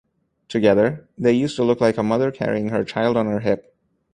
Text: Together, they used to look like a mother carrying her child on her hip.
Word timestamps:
Together, 0.47 1.07
they 1.15 1.31
used 1.31 1.55
to 1.55 1.63
look 1.63 1.79
like 1.79 1.95
a 1.95 2.01
mother 2.01 2.31
carrying 2.31 2.69
her 2.69 2.83
child 2.83 3.15
on 3.15 3.27
her 3.27 3.41
hip. 3.41 3.71